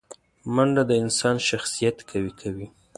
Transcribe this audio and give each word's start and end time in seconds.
منډه 0.53 0.83
د 0.87 0.91
انسان 1.03 1.35
شخصیت 1.49 1.97
قوي 2.09 2.33
کوي 2.41 2.67